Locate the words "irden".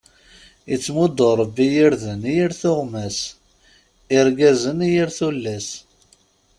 1.83-2.21